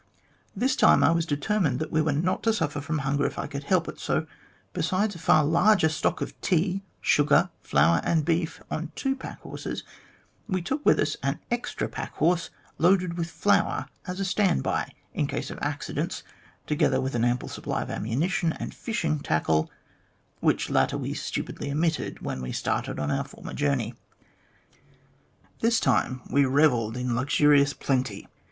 This 0.55 0.75
time 0.75 1.03
I 1.03 1.11
was 1.11 1.27
determined 1.27 1.77
that 1.77 1.91
we 1.91 2.01
were 2.01 2.11
not 2.11 2.41
to 2.41 2.53
suffer 2.53 2.81
from 2.81 2.97
hunger 3.05 3.23
if 3.27 3.37
I 3.37 3.45
could 3.45 3.65
help 3.65 3.87
it, 3.87 3.99
so, 3.99 4.25
besides 4.73 5.13
a 5.13 5.19
far 5.19 5.45
larger 5.45 5.89
stock 5.89 6.21
of 6.21 6.33
tea, 6.41 6.81
sugar, 7.01 7.51
flour, 7.61 8.01
and 8.03 8.25
beef 8.25 8.63
on 8.71 8.91
two 8.95 9.15
pack 9.15 9.41
horses, 9.41 9.83
we 10.49 10.63
took 10.63 10.83
with 10.83 10.97
us 10.99 11.17
an 11.21 11.37
extra 11.51 11.87
pack 11.87 12.15
horse, 12.15 12.49
loaded 12.79 13.15
with 13.15 13.29
flour 13.29 13.85
as 14.07 14.19
a 14.19 14.25
stand 14.25 14.63
by 14.63 14.91
in 15.13 15.27
case 15.27 15.51
of 15.51 15.59
accidents, 15.61 16.23
together 16.65 16.99
with 16.99 17.13
an 17.13 17.23
ample 17.23 17.47
supply 17.47 17.83
of 17.83 17.91
ammunition 17.91 18.53
and 18.53 18.73
fishing 18.73 19.19
tackle, 19.19 19.69
which 20.39 20.71
latter 20.71 20.97
we 20.97 21.13
stupidly 21.13 21.69
omitted 21.69 22.21
when 22.21 22.51
starting 22.53 22.99
on 22.99 23.11
our 23.11 23.23
former 23.25 23.53
journey. 23.53 23.93
This 25.59 25.79
time 25.79 26.21
we 26.27 26.43
revelled 26.43 26.97
in 26.97 27.15
luxurious 27.15 27.73
plenty. 27.73 28.27